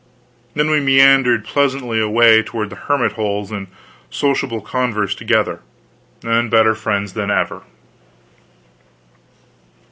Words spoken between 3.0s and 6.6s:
holes in sociable converse together, and